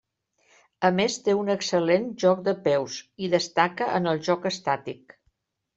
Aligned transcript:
A 0.87 0.89
més 0.99 1.17
té 1.27 1.35
un 1.41 1.51
excel·lent 1.55 2.09
joc 2.25 2.41
de 2.49 2.57
peus, 2.65 2.99
i 3.27 3.33
destaca 3.39 3.95
en 4.01 4.15
el 4.15 4.27
joc 4.31 4.53
estàtic. 4.57 5.21